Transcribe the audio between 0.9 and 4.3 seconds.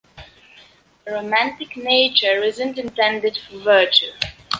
The romantic nature isn’t intended for virtue.